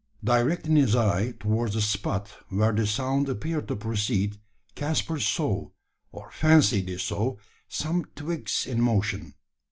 Directing 0.23 0.77
his 0.77 0.95
eye 0.95 1.35
towards 1.39 1.75
the 1.75 1.81
spot 1.81 2.27
where 2.49 2.71
the 2.71 2.87
sound 2.87 3.29
appeared 3.29 3.67
to 3.67 3.75
proceed, 3.75 4.39
Caspar 4.73 5.19
saw, 5.19 5.69
or 6.11 6.31
fancied 6.31 6.89
he 6.89 6.97
saw, 6.97 7.35
some 7.67 8.05
twigs 8.15 8.65
in 8.65 8.81
motion. 8.81 9.35